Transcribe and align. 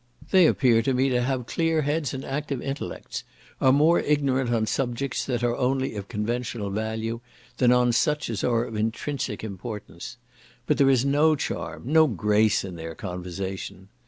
They 0.31 0.47
appear 0.47 0.81
to 0.81 0.95
me 0.95 1.09
to 1.09 1.21
have 1.21 1.45
clear 1.45 1.83
heads 1.83 2.11
and 2.11 2.25
active 2.25 2.59
intellects; 2.59 3.23
are 3.61 3.71
more 3.71 3.99
ignorant 3.99 4.51
on 4.51 4.65
subjects 4.65 5.23
that 5.27 5.43
are 5.43 5.55
only 5.55 5.93
of 5.95 6.07
conventional 6.07 6.71
value, 6.71 7.19
than 7.57 7.71
on 7.71 7.91
such 7.91 8.27
as 8.27 8.43
are 8.43 8.63
of 8.65 8.75
intrinsic 8.75 9.43
importance; 9.43 10.17
but 10.65 10.79
there 10.79 10.89
is 10.89 11.05
no 11.05 11.35
charm, 11.35 11.83
no 11.85 12.07
grace 12.07 12.63
in 12.63 12.77
their 12.77 12.95
conversation. 12.95 13.89